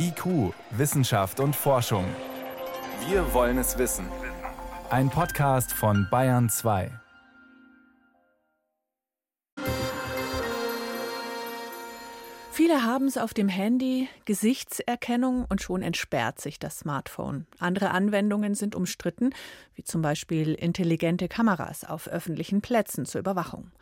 IQ, 0.00 0.54
Wissenschaft 0.70 1.40
und 1.40 1.56
Forschung. 1.56 2.04
Wir 3.08 3.34
wollen 3.34 3.58
es 3.58 3.78
wissen. 3.78 4.06
Ein 4.90 5.10
Podcast 5.10 5.72
von 5.72 6.06
Bayern 6.08 6.48
2. 6.48 6.92
Viele 12.52 12.84
haben 12.84 13.06
es 13.06 13.18
auf 13.18 13.34
dem 13.34 13.48
Handy, 13.48 14.08
Gesichtserkennung 14.24 15.44
und 15.48 15.62
schon 15.62 15.82
entsperrt 15.82 16.40
sich 16.40 16.60
das 16.60 16.78
Smartphone. 16.78 17.46
Andere 17.58 17.90
Anwendungen 17.90 18.54
sind 18.54 18.76
umstritten, 18.76 19.30
wie 19.74 19.82
zum 19.82 20.00
Beispiel 20.00 20.54
intelligente 20.54 21.26
Kameras 21.26 21.84
auf 21.84 22.06
öffentlichen 22.06 22.60
Plätzen 22.60 23.04
zur 23.04 23.20
Überwachung. 23.20 23.72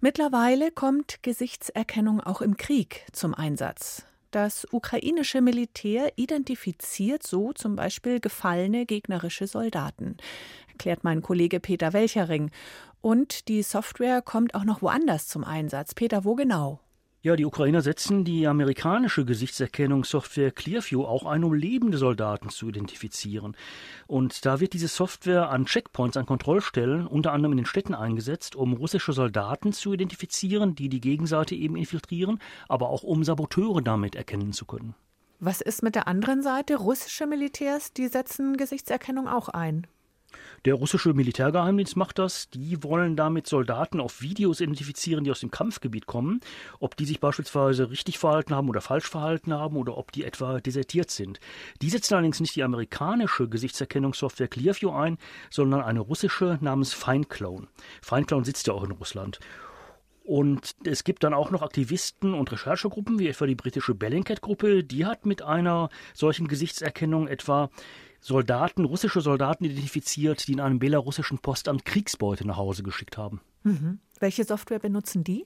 Mittlerweile 0.00 0.70
kommt 0.70 1.24
Gesichtserkennung 1.24 2.20
auch 2.20 2.40
im 2.40 2.56
Krieg 2.56 3.04
zum 3.12 3.34
Einsatz. 3.34 4.04
Das 4.30 4.64
ukrainische 4.70 5.40
Militär 5.40 6.12
identifiziert 6.14 7.24
so 7.24 7.52
zum 7.52 7.74
Beispiel 7.74 8.20
gefallene 8.20 8.86
gegnerische 8.86 9.48
Soldaten, 9.48 10.16
erklärt 10.68 11.02
mein 11.02 11.20
Kollege 11.20 11.58
Peter 11.58 11.92
Welchering. 11.92 12.50
Und 13.00 13.48
die 13.48 13.62
Software 13.62 14.22
kommt 14.22 14.54
auch 14.54 14.64
noch 14.64 14.82
woanders 14.82 15.26
zum 15.26 15.42
Einsatz. 15.42 15.94
Peter, 15.94 16.24
wo 16.24 16.36
genau? 16.36 16.80
Ja, 17.22 17.36
die 17.36 17.44
Ukrainer 17.44 17.82
setzen 17.82 18.24
die 18.24 18.46
amerikanische 18.46 19.26
Gesichtserkennungssoftware 19.26 20.52
Clearview 20.52 21.04
auch 21.04 21.26
ein, 21.26 21.44
um 21.44 21.52
lebende 21.52 21.98
Soldaten 21.98 22.48
zu 22.48 22.70
identifizieren. 22.70 23.58
Und 24.06 24.46
da 24.46 24.58
wird 24.58 24.72
diese 24.72 24.88
Software 24.88 25.50
an 25.50 25.66
Checkpoints, 25.66 26.16
an 26.16 26.24
Kontrollstellen, 26.24 27.06
unter 27.06 27.32
anderem 27.32 27.52
in 27.52 27.58
den 27.58 27.66
Städten 27.66 27.94
eingesetzt, 27.94 28.56
um 28.56 28.72
russische 28.72 29.12
Soldaten 29.12 29.74
zu 29.74 29.92
identifizieren, 29.92 30.74
die 30.74 30.88
die 30.88 31.02
Gegenseite 31.02 31.54
eben 31.54 31.76
infiltrieren, 31.76 32.38
aber 32.70 32.88
auch 32.88 33.02
um 33.02 33.22
Saboteure 33.22 33.82
damit 33.82 34.14
erkennen 34.14 34.54
zu 34.54 34.64
können. 34.64 34.94
Was 35.40 35.60
ist 35.60 35.82
mit 35.82 35.96
der 35.96 36.08
anderen 36.08 36.42
Seite? 36.42 36.76
Russische 36.76 37.26
Militärs, 37.26 37.92
die 37.92 38.08
setzen 38.08 38.56
Gesichtserkennung 38.56 39.28
auch 39.28 39.50
ein. 39.50 39.86
Der 40.66 40.74
russische 40.74 41.14
Militärgeheimdienst 41.14 41.96
macht 41.96 42.18
das. 42.18 42.50
Die 42.50 42.82
wollen 42.82 43.16
damit 43.16 43.46
Soldaten 43.46 43.98
auf 43.98 44.20
Videos 44.20 44.60
identifizieren, 44.60 45.24
die 45.24 45.30
aus 45.30 45.40
dem 45.40 45.50
Kampfgebiet 45.50 46.04
kommen. 46.04 46.40
Ob 46.80 46.96
die 46.96 47.06
sich 47.06 47.18
beispielsweise 47.18 47.90
richtig 47.90 48.18
verhalten 48.18 48.54
haben 48.54 48.68
oder 48.68 48.82
falsch 48.82 49.08
verhalten 49.08 49.54
haben 49.54 49.76
oder 49.76 49.96
ob 49.96 50.12
die 50.12 50.24
etwa 50.24 50.60
desertiert 50.60 51.10
sind. 51.10 51.40
Die 51.80 51.88
setzen 51.88 52.12
allerdings 52.12 52.40
nicht 52.40 52.56
die 52.56 52.62
amerikanische 52.62 53.48
Gesichtserkennungssoftware 53.48 54.48
Clearview 54.48 54.90
ein, 54.90 55.16
sondern 55.48 55.80
eine 55.80 56.00
russische 56.00 56.58
namens 56.60 56.92
FineClone. 56.92 57.66
FineClone 58.02 58.44
sitzt 58.44 58.66
ja 58.66 58.74
auch 58.74 58.84
in 58.84 58.90
Russland. 58.90 59.40
Und 60.24 60.76
es 60.84 61.04
gibt 61.04 61.24
dann 61.24 61.34
auch 61.34 61.50
noch 61.50 61.62
Aktivisten 61.62 62.34
und 62.34 62.52
Recherchegruppen, 62.52 63.18
wie 63.18 63.28
etwa 63.28 63.46
die 63.46 63.54
britische 63.54 63.94
Bellingcat-Gruppe. 63.94 64.84
Die 64.84 65.06
hat 65.06 65.24
mit 65.24 65.42
einer 65.42 65.88
solchen 66.14 66.46
Gesichtserkennung 66.46 67.26
etwa 67.26 67.70
Soldaten, 68.20 68.84
russische 68.84 69.20
Soldaten 69.20 69.64
identifiziert, 69.64 70.46
die 70.46 70.52
in 70.52 70.60
einem 70.60 70.78
belarussischen 70.78 71.38
Postamt 71.38 71.84
Kriegsbeute 71.84 72.46
nach 72.46 72.56
Hause 72.56 72.82
geschickt 72.82 73.16
haben. 73.16 73.40
Mhm. 73.62 73.98
Welche 74.18 74.44
Software 74.44 74.78
benutzen 74.78 75.24
die? 75.24 75.44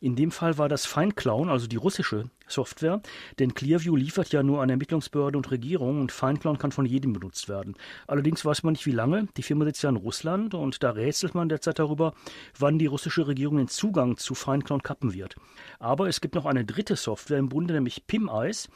In 0.00 0.16
dem 0.16 0.30
Fall 0.30 0.58
war 0.58 0.68
das 0.68 0.86
FineClown, 0.86 1.48
also 1.48 1.66
die 1.66 1.76
russische 1.76 2.30
Software, 2.46 3.02
denn 3.38 3.54
Clearview 3.54 3.96
liefert 3.96 4.32
ja 4.32 4.42
nur 4.42 4.62
an 4.62 4.70
Ermittlungsbehörde 4.70 5.36
und 5.36 5.50
Regierung 5.50 6.00
und 6.00 6.12
FineClown 6.12 6.58
kann 6.58 6.72
von 6.72 6.86
jedem 6.86 7.12
benutzt 7.12 7.48
werden. 7.48 7.76
Allerdings 8.06 8.44
weiß 8.44 8.62
man 8.62 8.72
nicht 8.72 8.86
wie 8.86 8.92
lange. 8.92 9.28
Die 9.36 9.42
Firma 9.42 9.64
sitzt 9.64 9.82
ja 9.82 9.90
in 9.90 9.96
Russland 9.96 10.54
und 10.54 10.82
da 10.82 10.90
rätselt 10.90 11.34
man 11.34 11.48
derzeit 11.48 11.78
darüber, 11.78 12.14
wann 12.58 12.78
die 12.78 12.86
russische 12.86 13.26
Regierung 13.26 13.58
den 13.58 13.68
Zugang 13.68 14.16
zu 14.16 14.34
FineClown 14.34 14.82
kappen 14.82 15.12
wird. 15.12 15.36
Aber 15.78 16.08
es 16.08 16.20
gibt 16.20 16.34
noch 16.34 16.46
eine 16.46 16.64
dritte 16.64 16.96
Software 16.96 17.38
im 17.38 17.48
Bunde, 17.48 17.74
nämlich 17.74 18.06
PimEyes. 18.06 18.68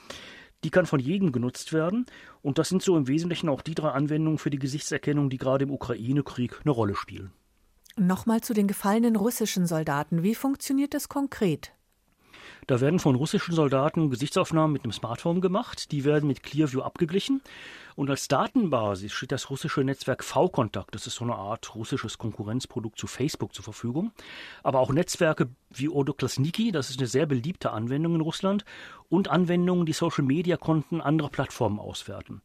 Die 0.65 0.71
kann 0.71 0.87
von 0.87 1.01
jedem 1.01 1.33
genutzt 1.33 1.73
werden. 1.73 2.07
Und 2.41 2.59
das 2.59 2.69
sind 2.69 2.83
so 2.83 2.97
im 2.97 3.09
Wesentlichen 3.09 3.49
auch 3.49 3.63
die 3.63 3.75
drei 3.75 3.91
Anwendungen 3.91 4.39
für 4.39 4.51
die 4.51 4.59
Gesichtserkennung, 4.59 5.31
die 5.31 5.39
gerade 5.39 5.65
im 5.65 5.71
Ukraine-Krieg 5.71 6.61
eine 6.65 6.71
Rolle 6.71 6.95
spielen. 6.95 7.33
Nochmal 7.97 8.41
zu 8.41 8.55
den 8.55 8.69
gefallenen 8.69 9.17
russischen 9.17 9.67
Soldaten. 9.67 10.23
Wie 10.23 10.35
funktioniert 10.35 10.95
das 10.95 11.09
konkret? 11.09 11.73
Da 12.69 12.81
werden 12.81 13.01
von 13.01 13.17
russischen 13.17 13.55
Soldaten 13.55 14.09
Gesichtsaufnahmen 14.09 14.73
mit 14.73 14.85
einem 14.85 14.93
Smartphone 14.93 15.41
gemacht. 15.41 15.91
Die 15.91 16.05
werden 16.05 16.29
mit 16.29 16.43
Clearview 16.43 16.83
abgeglichen. 16.83 17.43
Und 17.97 18.09
als 18.09 18.29
Datenbasis 18.29 19.13
steht 19.13 19.33
das 19.33 19.51
russische 19.51 19.83
Netzwerk 19.83 20.23
V-Kontakt. 20.23 20.95
Das 20.95 21.07
ist 21.07 21.17
so 21.17 21.25
eine 21.25 21.35
Art 21.35 21.75
russisches 21.75 22.19
Konkurrenzprodukt 22.19 22.99
zu 22.99 23.07
Facebook 23.07 23.53
zur 23.53 23.65
Verfügung. 23.65 24.13
Aber 24.63 24.79
auch 24.79 24.93
Netzwerke 24.93 25.49
wie 25.71 25.89
Odoklasniki, 25.89 26.71
das 26.71 26.89
ist 26.89 27.01
eine 27.01 27.09
sehr 27.09 27.27
beliebte 27.27 27.73
Anwendung 27.73 28.15
in 28.15 28.21
Russland. 28.21 28.65
Und 29.09 29.29
Anwendungen, 29.29 29.85
die 29.85 29.93
Social-Media-Konten 29.93 31.01
anderer 31.01 31.31
Plattformen 31.31 31.81
auswerten. 31.81 32.43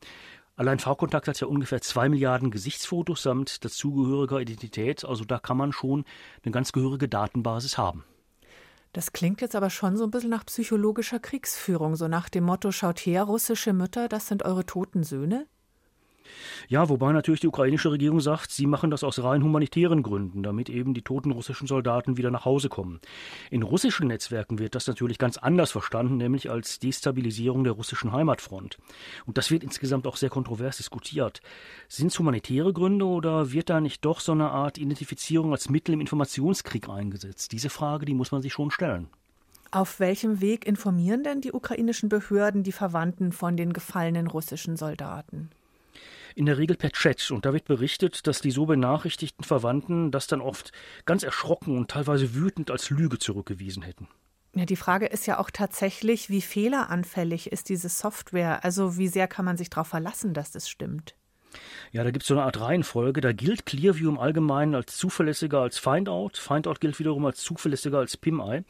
Allein 0.55 0.79
V-Kontakt 0.79 1.27
hat 1.27 1.39
ja 1.39 1.45
ungefähr 1.45 1.81
zwei 1.81 2.09
Milliarden 2.09 2.49
Gesichtsfotos 2.49 3.21
samt 3.21 3.63
dazugehöriger 3.63 4.41
Identität. 4.41 5.05
Also 5.05 5.23
da 5.23 5.37
kann 5.37 5.57
man 5.57 5.71
schon 5.71 6.05
eine 6.43 6.51
ganz 6.51 6.71
gehörige 6.71 7.07
Datenbasis 7.07 7.77
haben. 7.77 8.03
Das 8.97 9.13
klingt 9.13 9.41
jetzt 9.41 9.55
aber 9.55 9.69
schon 9.69 9.95
so 9.95 10.05
ein 10.05 10.09
bisschen 10.09 10.31
nach 10.31 10.43
psychologischer 10.47 11.19
Kriegsführung, 11.19 11.95
so 11.95 12.07
nach 12.07 12.29
dem 12.29 12.45
Motto, 12.45 12.71
schaut 12.71 12.97
her, 12.97 13.25
russische 13.25 13.71
Mütter, 13.71 14.07
das 14.07 14.27
sind 14.27 14.41
eure 14.41 14.65
toten 14.65 15.03
Söhne? 15.03 15.45
Ja, 16.67 16.89
wobei 16.89 17.11
natürlich 17.11 17.41
die 17.41 17.47
ukrainische 17.47 17.91
Regierung 17.91 18.19
sagt, 18.19 18.51
sie 18.51 18.67
machen 18.67 18.91
das 18.91 19.03
aus 19.03 19.23
rein 19.23 19.43
humanitären 19.43 20.03
Gründen, 20.03 20.43
damit 20.43 20.69
eben 20.69 20.93
die 20.93 21.01
toten 21.01 21.31
russischen 21.31 21.67
Soldaten 21.67 22.17
wieder 22.17 22.31
nach 22.31 22.45
Hause 22.45 22.69
kommen. 22.69 22.99
In 23.51 23.63
russischen 23.63 24.07
Netzwerken 24.07 24.59
wird 24.59 24.75
das 24.75 24.87
natürlich 24.87 25.17
ganz 25.17 25.37
anders 25.37 25.71
verstanden, 25.71 26.17
nämlich 26.17 26.49
als 26.49 26.79
Destabilisierung 26.79 27.63
der 27.63 27.73
russischen 27.73 28.11
Heimatfront. 28.11 28.77
Und 29.25 29.37
das 29.37 29.51
wird 29.51 29.63
insgesamt 29.63 30.07
auch 30.07 30.17
sehr 30.17 30.29
kontrovers 30.29 30.77
diskutiert. 30.77 31.41
Sind 31.87 32.07
es 32.07 32.19
humanitäre 32.19 32.73
Gründe 32.73 33.05
oder 33.05 33.51
wird 33.51 33.69
da 33.69 33.79
nicht 33.79 34.03
doch 34.05 34.19
so 34.19 34.31
eine 34.31 34.49
Art 34.49 34.77
Identifizierung 34.77 35.51
als 35.51 35.69
Mittel 35.69 35.93
im 35.93 36.01
Informationskrieg 36.01 36.89
eingesetzt? 36.89 37.51
Diese 37.51 37.69
Frage, 37.69 38.05
die 38.05 38.13
muss 38.13 38.31
man 38.31 38.41
sich 38.41 38.53
schon 38.53 38.71
stellen. 38.71 39.07
Auf 39.71 39.99
welchem 39.99 40.39
Weg 40.39 40.65
informieren 40.65 41.23
denn 41.23 41.41
die 41.41 41.51
ukrainischen 41.51 42.07
Behörden 42.07 42.63
die 42.63 42.71
Verwandten 42.71 43.31
von 43.31 43.57
den 43.57 43.73
gefallenen 43.73 44.27
russischen 44.27 44.77
Soldaten? 44.77 45.49
In 46.35 46.45
der 46.45 46.57
Regel 46.57 46.75
per 46.77 46.91
Chat. 46.91 47.31
Und 47.31 47.45
da 47.45 47.53
wird 47.53 47.65
berichtet, 47.65 48.27
dass 48.27 48.41
die 48.41 48.51
so 48.51 48.65
benachrichtigten 48.65 49.43
Verwandten 49.43 50.11
das 50.11 50.27
dann 50.27 50.41
oft 50.41 50.71
ganz 51.05 51.23
erschrocken 51.23 51.77
und 51.77 51.89
teilweise 51.89 52.35
wütend 52.35 52.71
als 52.71 52.89
Lüge 52.89 53.19
zurückgewiesen 53.19 53.83
hätten. 53.83 54.07
Ja, 54.55 54.65
die 54.65 54.75
Frage 54.75 55.05
ist 55.05 55.27
ja 55.27 55.37
auch 55.39 55.51
tatsächlich, 55.51 56.29
wie 56.29 56.41
fehleranfällig 56.41 57.51
ist 57.51 57.69
diese 57.69 57.89
Software? 57.89 58.63
Also 58.63 58.97
wie 58.97 59.07
sehr 59.07 59.27
kann 59.27 59.45
man 59.45 59.57
sich 59.57 59.69
darauf 59.69 59.87
verlassen, 59.87 60.33
dass 60.33 60.51
das 60.51 60.69
stimmt? 60.69 61.15
Ja, 61.91 62.03
da 62.03 62.11
gibt 62.11 62.23
es 62.23 62.27
so 62.27 62.35
eine 62.35 62.43
Art 62.43 62.59
Reihenfolge. 62.59 63.21
Da 63.21 63.31
gilt 63.31 63.65
Clearview 63.65 64.09
im 64.09 64.19
Allgemeinen 64.19 64.75
als 64.75 64.97
zuverlässiger 64.97 65.61
als 65.61 65.79
Findout. 65.79 66.31
Findout 66.33 66.75
gilt 66.79 66.99
wiederum 66.99 67.25
als 67.25 67.41
zuverlässiger 67.41 67.99
als 67.99 68.17
PimEye. 68.17 68.63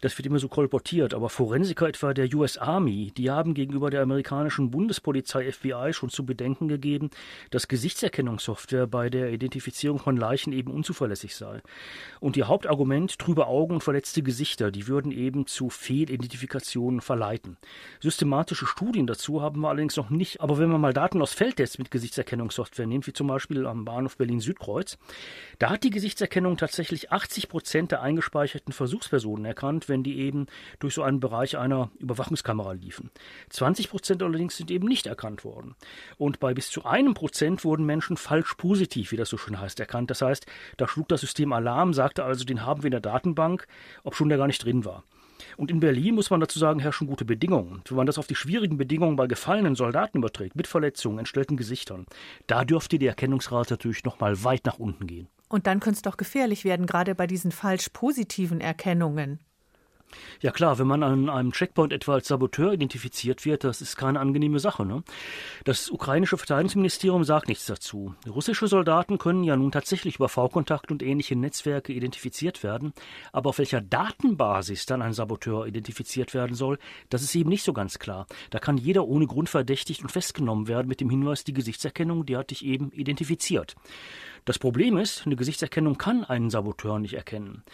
Das 0.00 0.18
wird 0.18 0.26
immer 0.26 0.38
so 0.38 0.48
kolportiert. 0.48 1.14
Aber 1.14 1.28
Forensiker 1.28 1.88
etwa 1.88 2.14
der 2.14 2.32
US 2.34 2.58
Army, 2.58 3.12
die 3.16 3.30
haben 3.30 3.54
gegenüber 3.54 3.90
der 3.90 4.02
amerikanischen 4.02 4.70
Bundespolizei 4.70 5.50
FBI 5.50 5.92
schon 5.92 6.10
zu 6.10 6.26
bedenken 6.26 6.68
gegeben, 6.68 7.10
dass 7.50 7.68
Gesichtserkennungssoftware 7.68 8.86
bei 8.86 9.10
der 9.10 9.32
Identifizierung 9.32 9.98
von 9.98 10.16
Leichen 10.16 10.52
eben 10.52 10.70
unzuverlässig 10.70 11.36
sei. 11.36 11.62
Und 12.20 12.36
ihr 12.36 12.48
Hauptargument, 12.48 13.18
trübe 13.18 13.46
Augen 13.46 13.74
und 13.74 13.82
verletzte 13.82 14.22
Gesichter, 14.22 14.70
die 14.70 14.88
würden 14.88 15.12
eben 15.12 15.46
zu 15.46 15.70
Fehlidentifikationen 15.70 17.00
verleiten. 17.00 17.56
Systematische 18.00 18.66
Studien 18.66 19.06
dazu 19.06 19.42
haben 19.42 19.60
wir 19.60 19.68
allerdings 19.68 19.96
noch 19.96 20.10
nicht. 20.10 20.40
Aber 20.40 20.58
wenn 20.58 20.70
man 20.70 20.80
mal 20.80 20.92
Daten 20.92 21.22
aus 21.22 21.32
Feldtests 21.32 21.78
mit 21.78 21.90
Gesichtserkennungssoftware 22.14 22.86
nimmt, 22.86 23.06
wie 23.06 23.12
zum 23.12 23.26
Beispiel 23.26 23.66
am 23.66 23.84
Bahnhof 23.84 24.16
Berlin-Südkreuz, 24.16 24.98
da 25.58 25.70
hat 25.70 25.82
die 25.82 25.90
Gesichtserkennung 25.90 26.56
tatsächlich 26.56 27.10
80 27.10 27.48
Prozent 27.48 27.90
der 27.90 28.02
eingespeicherten 28.02 28.72
Versuchspersonen 28.72 29.44
erkannt, 29.44 29.88
wenn 29.88 30.04
die 30.04 30.18
eben 30.20 30.46
durch 30.78 30.94
so 30.94 31.02
einen 31.02 31.18
Bereich 31.18 31.56
einer 31.56 31.90
Überwachungskamera 31.98 32.72
liefen. 32.72 33.10
20 33.50 33.90
Prozent 33.90 34.22
allerdings 34.22 34.56
sind 34.56 34.70
eben 34.70 34.86
nicht 34.86 35.06
erkannt 35.06 35.44
worden. 35.44 35.74
Und 36.16 36.38
bei 36.38 36.54
bis 36.54 36.70
zu 36.70 36.84
einem 36.84 37.14
Prozent 37.14 37.64
wurden 37.64 37.84
Menschen 37.84 38.16
falsch 38.16 38.54
positiv, 38.54 39.10
wie 39.10 39.16
das 39.16 39.28
so 39.28 39.36
schön 39.36 39.58
heißt, 39.58 39.80
erkannt. 39.80 40.10
Das 40.10 40.22
heißt, 40.22 40.46
da 40.76 40.86
schlug 40.86 41.08
das 41.08 41.20
System 41.20 41.52
Alarm, 41.52 41.94
sagte 41.94 42.24
also, 42.24 42.44
den 42.44 42.64
haben 42.64 42.82
wir 42.82 42.88
in 42.88 42.92
der 42.92 43.00
Datenbank, 43.00 43.66
ob 44.04 44.14
schon 44.14 44.28
der 44.28 44.38
gar 44.38 44.46
nicht 44.46 44.64
drin 44.64 44.84
war. 44.84 45.02
Und 45.56 45.70
in 45.70 45.80
Berlin 45.80 46.14
muss 46.14 46.30
man 46.30 46.40
dazu 46.40 46.58
sagen, 46.58 46.80
herrschen 46.80 47.06
gute 47.06 47.24
Bedingungen. 47.24 47.82
Wenn 47.88 47.96
man 47.96 48.06
das 48.06 48.18
auf 48.18 48.26
die 48.26 48.34
schwierigen 48.34 48.76
Bedingungen 48.76 49.16
bei 49.16 49.26
gefallenen 49.26 49.74
Soldaten 49.74 50.18
überträgt, 50.18 50.56
mit 50.56 50.66
Verletzungen, 50.66 51.18
entstellten 51.18 51.56
Gesichtern, 51.56 52.06
da 52.46 52.64
dürfte 52.64 52.98
die 52.98 53.06
Erkennungsrate 53.06 53.74
natürlich 53.74 54.04
noch 54.04 54.20
mal 54.20 54.44
weit 54.44 54.66
nach 54.66 54.78
unten 54.78 55.06
gehen. 55.06 55.28
Und 55.48 55.66
dann 55.66 55.80
könnte 55.80 55.96
es 55.96 56.02
doch 56.02 56.16
gefährlich 56.16 56.64
werden, 56.64 56.86
gerade 56.86 57.14
bei 57.14 57.26
diesen 57.26 57.52
falsch 57.52 57.88
positiven 57.92 58.60
Erkennungen. 58.60 59.38
Ja 60.40 60.50
klar, 60.50 60.78
wenn 60.78 60.86
man 60.86 61.02
an 61.02 61.28
einem 61.28 61.52
Checkpoint 61.52 61.92
etwa 61.92 62.14
als 62.14 62.28
Saboteur 62.28 62.72
identifiziert 62.72 63.44
wird, 63.44 63.64
das 63.64 63.80
ist 63.80 63.96
keine 63.96 64.20
angenehme 64.20 64.58
Sache. 64.58 64.84
Ne? 64.84 65.02
Das 65.64 65.90
ukrainische 65.90 66.36
Verteidigungsministerium 66.36 67.24
sagt 67.24 67.48
nichts 67.48 67.66
dazu. 67.66 68.14
Russische 68.28 68.66
Soldaten 68.66 69.18
können 69.18 69.44
ja 69.44 69.56
nun 69.56 69.72
tatsächlich 69.72 70.16
über 70.16 70.28
V-Kontakt 70.28 70.90
und 70.90 71.02
ähnliche 71.02 71.36
Netzwerke 71.36 71.92
identifiziert 71.92 72.62
werden, 72.62 72.92
aber 73.32 73.50
auf 73.50 73.58
welcher 73.58 73.80
Datenbasis 73.80 74.86
dann 74.86 75.02
ein 75.02 75.12
Saboteur 75.12 75.66
identifiziert 75.66 76.34
werden 76.34 76.54
soll, 76.54 76.78
das 77.10 77.22
ist 77.22 77.34
eben 77.34 77.50
nicht 77.50 77.64
so 77.64 77.72
ganz 77.72 77.98
klar. 77.98 78.26
Da 78.50 78.58
kann 78.58 78.76
jeder 78.76 79.06
ohne 79.06 79.26
Grund 79.26 79.48
verdächtigt 79.48 80.02
und 80.02 80.12
festgenommen 80.12 80.68
werden 80.68 80.88
mit 80.88 81.00
dem 81.00 81.10
Hinweis, 81.10 81.44
die 81.44 81.52
Gesichtserkennung, 81.52 82.26
die 82.26 82.36
hat 82.36 82.50
dich 82.50 82.64
eben 82.64 82.90
identifiziert. 82.92 83.76
Das 84.44 84.58
Problem 84.58 84.98
ist, 84.98 85.24
eine 85.24 85.36
Gesichtserkennung 85.36 85.96
kann 85.96 86.24
einen 86.24 86.50
Saboteur 86.50 86.98
nicht 86.98 87.14
erkennen. 87.14 87.64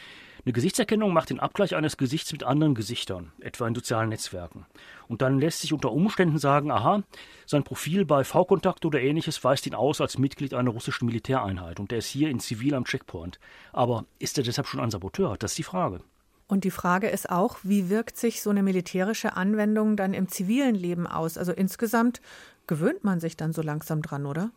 Eine 0.45 0.55
Gesichtserkennung 0.55 1.13
macht 1.13 1.29
den 1.29 1.39
Abgleich 1.39 1.75
eines 1.75 1.99
Gesichts 1.99 2.33
mit 2.33 2.45
anderen 2.45 2.75
Gesichtern, 2.75 3.33
etwa 3.41 3.69
in 3.69 3.75
sozialen 3.75 4.09
Netzwerken. 4.09 4.65
Und 5.07 5.21
dann 5.21 5.39
lässt 5.39 5.61
sich 5.61 5.75
unter 5.75 5.93
Umständen 5.93 6.39
sagen, 6.39 6.71
aha, 6.71 7.03
sein 7.45 7.63
Profil 7.63 8.07
bei 8.07 8.25
V-Kontakt 8.25 8.87
oder 8.87 9.01
ähnliches 9.01 9.45
weist 9.45 9.67
ihn 9.67 9.75
aus 9.75 10.01
als 10.01 10.17
Mitglied 10.17 10.55
einer 10.55 10.71
russischen 10.71 11.05
Militäreinheit 11.05 11.79
und 11.79 11.93
er 11.93 11.99
ist 11.99 12.07
hier 12.07 12.31
in 12.31 12.41
Zivil 12.41 12.75
am 12.75 12.85
Checkpoint. 12.85 13.39
Aber 13.73 14.07
ist 14.19 14.39
er 14.39 14.45
deshalb 14.45 14.67
schon 14.67 14.81
ein 14.81 14.91
Saboteur? 14.91 15.37
Das 15.39 15.53
ist 15.53 15.59
die 15.59 15.63
Frage. 15.63 16.01
Und 16.49 16.65
die 16.65 16.71
Frage 16.71 17.09
ist 17.09 17.31
auch, 17.31 17.59
wie 17.63 17.91
wirkt 17.91 18.17
sich 18.17 18.43
so 18.43 18.51
eine 18.51 18.63
militärische 18.63 19.37
Anwendung 19.37 19.97
dann 19.97 20.15
im 20.15 20.29
zivilen 20.29 20.75
Leben 20.75 21.07
aus? 21.07 21.37
Also 21.37 21.53
insgesamt 21.53 22.23
gewöhnt 22.67 23.05
man 23.05 23.21
sich 23.21 23.37
dann 23.37 23.53
so 23.53 23.63
langsam 23.63 24.01
dran, 24.01 24.25
oder? 24.25 24.51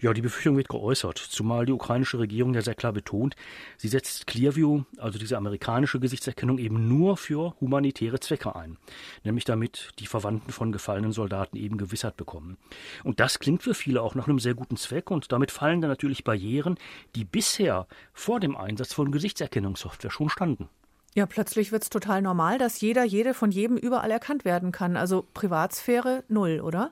Ja, 0.00 0.12
die 0.12 0.22
Befürchtung 0.22 0.56
wird 0.56 0.68
geäußert, 0.68 1.18
zumal 1.18 1.66
die 1.66 1.72
ukrainische 1.72 2.18
Regierung 2.18 2.54
ja 2.54 2.62
sehr 2.62 2.74
klar 2.74 2.92
betont, 2.92 3.36
sie 3.76 3.88
setzt 3.88 4.26
Clearview, 4.26 4.82
also 4.98 5.18
diese 5.18 5.36
amerikanische 5.36 6.00
Gesichtserkennung, 6.00 6.58
eben 6.58 6.88
nur 6.88 7.16
für 7.16 7.54
humanitäre 7.60 8.20
Zwecke 8.20 8.54
ein, 8.56 8.76
nämlich 9.22 9.44
damit 9.44 9.90
die 9.98 10.06
Verwandten 10.06 10.52
von 10.52 10.72
gefallenen 10.72 11.12
Soldaten 11.12 11.56
eben 11.56 11.78
Gewissheit 11.78 12.16
bekommen. 12.16 12.56
Und 13.02 13.20
das 13.20 13.38
klingt 13.38 13.62
für 13.62 13.74
viele 13.74 14.02
auch 14.02 14.14
nach 14.14 14.28
einem 14.28 14.38
sehr 14.38 14.54
guten 14.54 14.76
Zweck 14.76 15.10
und 15.10 15.32
damit 15.32 15.50
fallen 15.50 15.80
dann 15.80 15.90
natürlich 15.90 16.24
Barrieren, 16.24 16.76
die 17.14 17.24
bisher 17.24 17.86
vor 18.12 18.40
dem 18.40 18.56
Einsatz 18.56 18.92
von 18.92 19.12
Gesichtserkennungssoftware 19.12 20.10
schon 20.10 20.28
standen. 20.28 20.68
Ja, 21.14 21.26
plötzlich 21.26 21.70
wird 21.70 21.84
es 21.84 21.90
total 21.90 22.22
normal, 22.22 22.58
dass 22.58 22.80
jeder, 22.80 23.04
jede 23.04 23.34
von 23.34 23.52
jedem 23.52 23.76
überall 23.76 24.10
erkannt 24.10 24.44
werden 24.44 24.72
kann. 24.72 24.96
Also 24.96 25.24
Privatsphäre 25.32 26.24
null, 26.28 26.60
oder? 26.60 26.90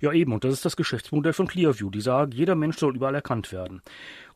Ja, 0.00 0.12
eben, 0.12 0.32
und 0.32 0.44
das 0.44 0.52
ist 0.52 0.64
das 0.64 0.76
Geschäftsmodell 0.76 1.32
von 1.32 1.46
Clearview. 1.46 1.90
Die 1.90 2.00
sagen, 2.00 2.32
jeder 2.32 2.54
Mensch 2.54 2.78
soll 2.78 2.96
überall 2.96 3.14
erkannt 3.14 3.52
werden. 3.52 3.82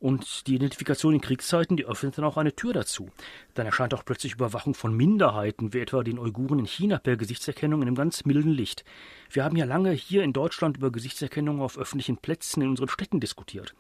Und 0.01 0.47
die 0.47 0.55
Identifikation 0.55 1.13
in 1.13 1.21
Kriegszeiten, 1.21 1.77
die 1.77 1.85
öffnet 1.85 2.17
dann 2.17 2.25
auch 2.25 2.39
eine 2.39 2.57
Tür 2.57 2.73
dazu. 2.73 3.11
Dann 3.53 3.67
erscheint 3.67 3.93
auch 3.93 4.05
plötzlich 4.05 4.33
Überwachung 4.33 4.73
von 4.73 4.97
Minderheiten, 4.97 5.75
wie 5.75 5.81
etwa 5.81 6.03
den 6.03 6.19
Uiguren 6.19 6.59
in 6.59 6.65
China 6.65 6.99
per 6.99 7.19
Gesichtserkennung 7.19 7.83
in 7.83 7.89
einem 7.89 7.97
ganz 7.97 8.25
milden 8.25 8.53
Licht. 8.53 8.85
Wir 9.31 9.45
haben 9.45 9.57
ja 9.57 9.67
lange 9.67 9.91
hier 9.93 10.23
in 10.23 10.33
Deutschland 10.33 10.79
über 10.79 10.91
Gesichtserkennung 10.91 11.61
auf 11.61 11.77
öffentlichen 11.77 12.17
Plätzen 12.17 12.63
in 12.63 12.71
unseren 12.71 12.89
Städten 12.89 13.21
diskutiert. 13.21 13.75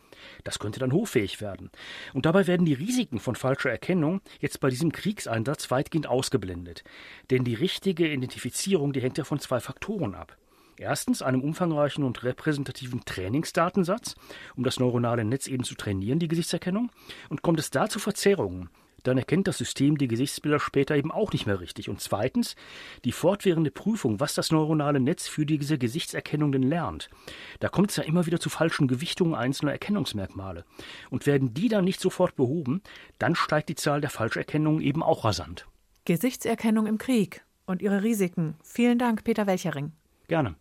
Das 0.44 0.58
könnte 0.58 0.78
dann 0.78 0.92
hoffähig 0.92 1.40
werden. 1.40 1.70
Und 2.12 2.26
dabei 2.26 2.46
werden 2.46 2.66
die 2.66 2.74
Risiken 2.74 3.18
von 3.18 3.34
falscher 3.34 3.70
Erkennung 3.70 4.20
jetzt 4.40 4.60
bei 4.60 4.68
diesem 4.68 4.92
Kriegseinsatz 4.92 5.70
weitgehend 5.70 6.06
ausgeblendet. 6.06 6.84
Denn 7.30 7.44
die 7.44 7.54
richtige 7.54 8.06
Identifizierung, 8.06 8.92
die 8.92 9.00
hängt 9.00 9.16
ja 9.16 9.24
von 9.24 9.40
zwei 9.40 9.60
Faktoren 9.60 10.14
ab. 10.14 10.36
Erstens 10.80 11.20
einem 11.20 11.42
umfangreichen 11.42 12.04
und 12.04 12.24
repräsentativen 12.24 13.04
Trainingsdatensatz, 13.04 14.14
um 14.56 14.64
das 14.64 14.80
neuronale 14.80 15.26
Netz 15.26 15.46
eben 15.46 15.62
zu 15.62 15.74
trainieren, 15.74 16.18
die 16.18 16.26
Gesichtserkennung. 16.26 16.90
Und 17.28 17.42
kommt 17.42 17.60
es 17.60 17.68
da 17.68 17.90
zu 17.90 17.98
Verzerrungen, 17.98 18.70
dann 19.02 19.18
erkennt 19.18 19.46
das 19.46 19.58
System 19.58 19.98
die 19.98 20.08
Gesichtsbilder 20.08 20.58
später 20.58 20.96
eben 20.96 21.12
auch 21.12 21.34
nicht 21.34 21.44
mehr 21.44 21.60
richtig. 21.60 21.90
Und 21.90 22.00
zweitens 22.00 22.56
die 23.04 23.12
fortwährende 23.12 23.70
Prüfung, 23.70 24.20
was 24.20 24.32
das 24.32 24.52
neuronale 24.52 25.00
Netz 25.00 25.28
für 25.28 25.44
diese 25.44 25.76
Gesichtserkennung 25.76 26.50
denn 26.50 26.62
lernt. 26.62 27.10
Da 27.58 27.68
kommt 27.68 27.90
es 27.90 27.96
ja 27.96 28.04
immer 28.04 28.24
wieder 28.24 28.40
zu 28.40 28.48
falschen 28.48 28.88
Gewichtungen 28.88 29.34
einzelner 29.34 29.72
Erkennungsmerkmale. 29.72 30.64
Und 31.10 31.26
werden 31.26 31.52
die 31.52 31.68
dann 31.68 31.84
nicht 31.84 32.00
sofort 32.00 32.36
behoben, 32.36 32.80
dann 33.18 33.34
steigt 33.34 33.68
die 33.68 33.74
Zahl 33.74 34.00
der 34.00 34.08
Falscherkennungen 34.08 34.80
eben 34.80 35.02
auch 35.02 35.26
rasant. 35.26 35.66
Gesichtserkennung 36.06 36.86
im 36.86 36.96
Krieg 36.96 37.44
und 37.66 37.82
ihre 37.82 38.02
Risiken. 38.02 38.54
Vielen 38.62 38.98
Dank, 38.98 39.24
Peter 39.24 39.46
Welchering. 39.46 39.92
Gerne. 40.26 40.56